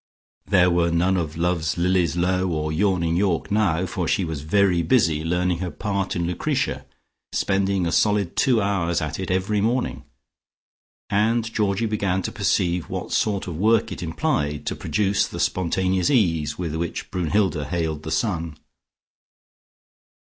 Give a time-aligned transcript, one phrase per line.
[0.47, 4.81] There were none of love's lilies low or yawning York now, for she was very
[4.81, 6.87] busy learning her part in Lucretia,
[7.33, 10.03] spending a solid two hours at it every morning,
[11.11, 16.09] and Georgie began to perceive what sort of work it implied to produce the spontaneous
[16.09, 18.57] ease with which Brunnhilde hailed the sun.